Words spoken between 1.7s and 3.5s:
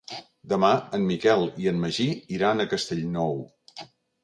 en Magí iran a Castellnou.